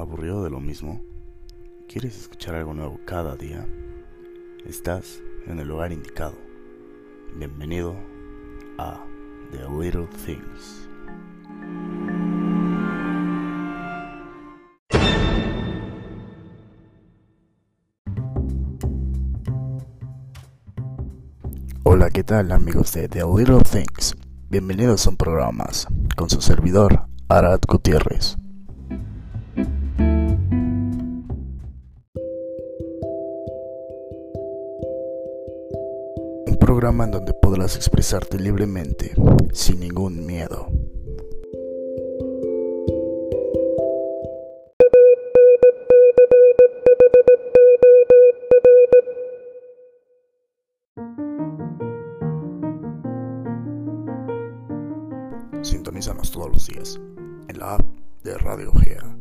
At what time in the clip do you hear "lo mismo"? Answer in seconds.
0.48-0.98